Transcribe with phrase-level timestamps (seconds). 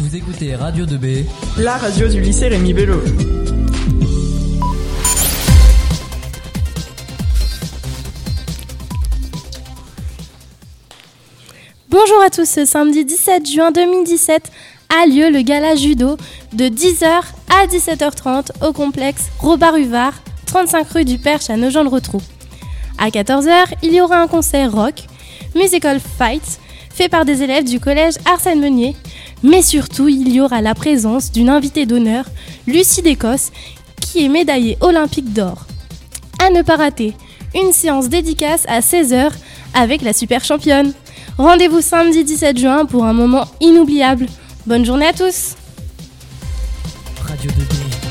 [0.00, 1.26] Vous écoutez Radio 2B,
[1.58, 3.02] la radio du lycée Rémi Bello.
[11.90, 14.50] Bonjour à tous, ce samedi 17 juin 2017
[14.88, 16.16] a lieu le gala judo
[16.54, 20.14] de 10h à 17h30 au complexe Robert Huvard,
[20.46, 22.22] 35 rue du Perche à Nogent-le-Rotrou.
[22.96, 24.94] À 14h, il y aura un concert rock,
[25.54, 26.58] musical fight,
[26.88, 28.96] fait par des élèves du collège Arsène Meunier,
[29.42, 32.24] mais surtout il y aura la présence d'une invitée d'honneur,
[32.66, 33.50] Lucie d'Écosse,
[34.00, 35.66] qui est médaillée olympique d'or.
[36.44, 37.14] À ne pas rater,
[37.54, 39.30] une séance dédicace à 16h
[39.74, 40.92] avec la super championne.
[41.38, 44.26] Rendez-vous samedi 17 juin pour un moment inoubliable.
[44.66, 45.56] Bonne journée à tous
[47.26, 48.09] Radio 2B.